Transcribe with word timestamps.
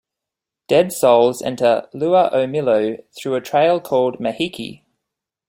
Dead 0.67 0.91
souls 0.91 1.43
enter 1.43 1.87
Lua-o-Milu 1.93 3.03
through 3.13 3.35
a 3.35 3.39
trail 3.39 3.79
called 3.79 4.17
Mahiki. 4.17 4.81